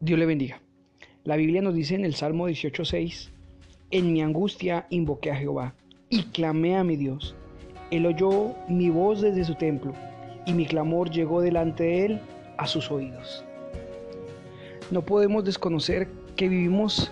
Dios 0.00 0.16
le 0.16 0.26
bendiga. 0.26 0.60
La 1.24 1.34
Biblia 1.34 1.60
nos 1.60 1.74
dice 1.74 1.96
en 1.96 2.04
el 2.04 2.14
Salmo 2.14 2.48
18:6, 2.48 3.30
en 3.90 4.12
mi 4.12 4.22
angustia 4.22 4.86
invoqué 4.90 5.32
a 5.32 5.36
Jehová 5.36 5.74
y 6.08 6.22
clamé 6.22 6.76
a 6.76 6.84
mi 6.84 6.94
Dios. 6.94 7.34
Él 7.90 8.06
oyó 8.06 8.54
mi 8.68 8.90
voz 8.90 9.20
desde 9.22 9.42
su 9.42 9.56
templo 9.56 9.92
y 10.46 10.52
mi 10.52 10.66
clamor 10.66 11.10
llegó 11.10 11.40
delante 11.40 11.82
de 11.82 12.06
él 12.06 12.20
a 12.58 12.68
sus 12.68 12.92
oídos. 12.92 13.44
No 14.92 15.02
podemos 15.02 15.44
desconocer 15.44 16.06
que 16.36 16.48
vivimos 16.48 17.10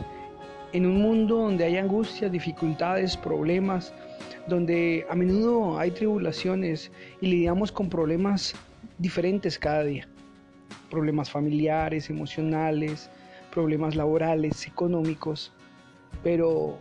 en 0.73 0.87
un 0.87 1.03
mundo 1.03 1.39
donde 1.39 1.65
hay 1.65 1.79
angustias, 1.79 2.31
dificultades, 2.31 3.17
problemas, 3.17 3.93
donde 4.47 5.05
a 5.11 5.17
menudo 5.17 5.77
hay 5.77 5.91
tribulaciones 5.91 6.93
y 7.21 7.27
lidiamos 7.27 7.73
con 7.73 7.89
problemas 7.89 8.55
diferentes 8.99 9.59
cada 9.59 9.83
día. 9.83 10.07
Problemas 10.91 11.31
familiares, 11.31 12.11
emocionales, 12.11 13.11
problemas 13.53 13.97
laborales, 13.97 14.67
económicos. 14.67 15.53
Pero 16.23 16.79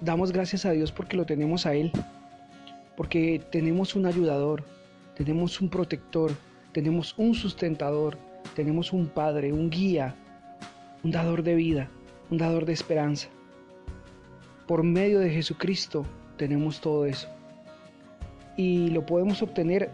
damos 0.00 0.32
gracias 0.32 0.64
a 0.64 0.72
Dios 0.72 0.92
porque 0.92 1.16
lo 1.16 1.24
tenemos 1.24 1.66
a 1.66 1.74
Él, 1.74 1.90
porque 2.96 3.40
tenemos 3.50 3.94
un 3.94 4.06
ayudador, 4.06 4.64
tenemos 5.16 5.60
un 5.60 5.68
protector, 5.68 6.32
tenemos 6.72 7.14
un 7.16 7.34
sustentador, 7.34 8.18
tenemos 8.54 8.92
un 8.92 9.06
Padre, 9.06 9.52
un 9.52 9.70
guía, 9.70 10.14
un 11.02 11.10
dador 11.10 11.42
de 11.42 11.54
vida, 11.54 11.88
un 12.30 12.38
dador 12.38 12.66
de 12.66 12.72
esperanza. 12.72 13.28
Por 14.66 14.82
medio 14.82 15.20
de 15.20 15.30
Jesucristo 15.30 16.06
tenemos 16.36 16.80
todo 16.80 17.06
eso. 17.06 17.28
Y 18.56 18.88
lo 18.88 19.06
podemos 19.06 19.42
obtener 19.42 19.90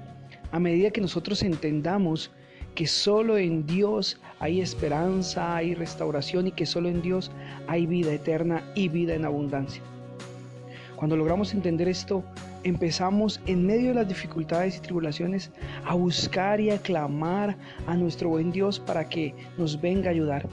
a 0.51 0.59
medida 0.59 0.91
que 0.91 1.01
nosotros 1.01 1.43
entendamos 1.43 2.31
que 2.79 2.87
solo 2.87 3.37
en 3.39 3.67
Dios 3.67 4.21
hay 4.39 4.61
esperanza, 4.61 5.57
hay 5.57 5.75
restauración 5.75 6.47
y 6.47 6.53
que 6.53 6.65
solo 6.65 6.89
en 6.89 7.03
Dios 7.03 7.33
hay 7.67 7.87
vida 7.87 8.13
eterna 8.13 8.63
y 8.77 8.87
vida 8.87 9.17
en 9.17 9.25
abundancia. 9.25 9.83
Cuando 10.95 11.17
logramos 11.17 11.53
entender 11.55 11.89
esto, 11.89 12.23
empezamos 12.63 13.41
en 13.47 13.67
medio 13.67 13.89
de 13.89 13.95
las 13.95 14.07
dificultades 14.07 14.77
y 14.77 14.81
tribulaciones 14.81 15.51
a 15.85 15.95
buscar 15.95 16.61
y 16.61 16.71
a 16.71 16.79
clamar 16.79 17.57
a 17.89 17.97
nuestro 17.97 18.29
buen 18.29 18.53
Dios 18.53 18.79
para 18.79 19.09
que 19.09 19.35
nos 19.57 19.81
venga 19.81 20.11
a 20.11 20.13
ayudar. 20.13 20.49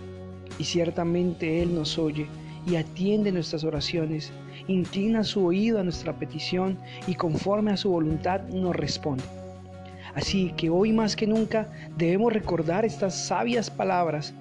Y 0.58 0.64
ciertamente 0.64 1.62
Él 1.62 1.76
nos 1.76 2.00
oye 2.00 2.26
y 2.66 2.76
atiende 2.78 3.32
nuestras 3.32 3.64
oraciones, 3.64 4.34
inclina 4.68 5.24
su 5.24 5.46
oído 5.46 5.80
a 5.80 5.84
nuestra 5.84 6.18
petición 6.18 6.80
y 7.06 7.14
conforme 7.14 7.72
a 7.72 7.78
su 7.78 7.92
voluntad 7.92 8.42
nos 8.48 8.76
responde. 8.76 9.45
Así 10.16 10.54
que 10.56 10.70
hoy 10.70 10.94
más 10.94 11.16
que 11.16 11.28
nunca 11.28 11.68
debemos 11.98 12.32
recordar 12.32 12.86
estas 12.86 13.14
sabias 13.14 13.70
palabras. 13.70 14.34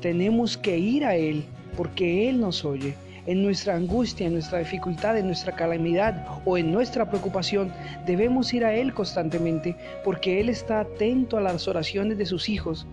Tenemos 0.00 0.56
que 0.56 0.78
ir 0.78 1.04
a 1.04 1.16
Él 1.16 1.44
porque 1.76 2.28
Él 2.28 2.40
nos 2.40 2.64
oye. 2.64 2.94
En 3.26 3.42
nuestra 3.42 3.74
angustia, 3.76 4.26
en 4.26 4.32
nuestra 4.34 4.60
dificultad, 4.60 5.18
en 5.18 5.26
nuestra 5.26 5.54
calamidad 5.54 6.26
o 6.44 6.56
en 6.56 6.72
nuestra 6.72 7.08
preocupación, 7.10 7.72
debemos 8.06 8.54
ir 8.54 8.64
a 8.64 8.72
Él 8.72 8.94
constantemente 8.94 9.76
porque 10.04 10.40
Él 10.40 10.48
está 10.48 10.80
atento 10.80 11.36
a 11.36 11.40
las 11.40 11.68
oraciones 11.68 12.16
de 12.16 12.24
sus 12.24 12.48
hijos, 12.48 12.86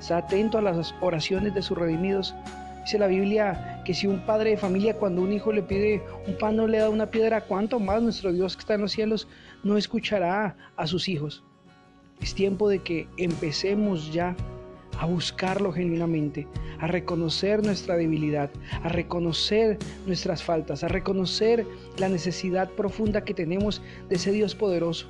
está 0.00 0.18
atento 0.18 0.58
a 0.58 0.62
las 0.62 0.94
oraciones 1.00 1.54
de 1.54 1.62
sus 1.62 1.76
redimidos. 1.76 2.34
Dice 2.82 2.98
la 2.98 3.08
Biblia 3.08 3.82
que 3.84 3.94
si 3.94 4.06
un 4.06 4.20
padre 4.20 4.50
de 4.50 4.56
familia 4.56 4.94
cuando 4.94 5.22
un 5.22 5.32
hijo 5.32 5.52
le 5.52 5.62
pide 5.62 6.02
un 6.26 6.38
pan 6.38 6.56
no 6.56 6.66
le 6.66 6.78
da 6.78 6.88
una 6.88 7.10
piedra, 7.10 7.42
¿cuánto 7.42 7.78
más 7.78 8.00
nuestro 8.00 8.32
Dios 8.32 8.56
que 8.56 8.60
está 8.60 8.74
en 8.74 8.82
los 8.82 8.92
cielos 8.92 9.28
no 9.62 9.76
escuchará 9.76 10.56
a 10.76 10.86
sus 10.86 11.08
hijos? 11.08 11.44
Es 12.20 12.34
tiempo 12.34 12.68
de 12.68 12.80
que 12.80 13.06
empecemos 13.16 14.12
ya 14.12 14.36
a 14.98 15.06
buscarlo 15.06 15.72
genuinamente, 15.72 16.46
a 16.78 16.86
reconocer 16.86 17.64
nuestra 17.64 17.96
debilidad, 17.96 18.50
a 18.82 18.88
reconocer 18.88 19.78
nuestras 20.06 20.42
faltas, 20.42 20.84
a 20.84 20.88
reconocer 20.88 21.66
la 21.98 22.08
necesidad 22.08 22.70
profunda 22.70 23.24
que 23.24 23.34
tenemos 23.34 23.82
de 24.08 24.16
ese 24.16 24.32
Dios 24.32 24.54
poderoso, 24.54 25.08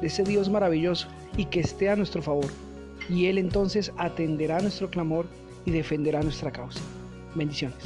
de 0.00 0.06
ese 0.06 0.24
Dios 0.24 0.48
maravilloso 0.48 1.08
y 1.36 1.46
que 1.46 1.60
esté 1.60 1.90
a 1.90 1.96
nuestro 1.96 2.22
favor. 2.22 2.46
Y 3.08 3.26
Él 3.26 3.38
entonces 3.38 3.92
atenderá 3.96 4.60
nuestro 4.60 4.90
clamor 4.90 5.26
y 5.64 5.70
defenderá 5.70 6.22
nuestra 6.22 6.50
causa. 6.50 6.80
Bendiciones. 7.34 7.78